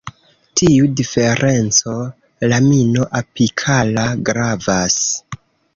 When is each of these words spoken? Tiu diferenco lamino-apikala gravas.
Tiu 0.61 0.87
diferenco 1.01 1.93
lamino-apikala 2.53 4.11
gravas. 4.31 5.01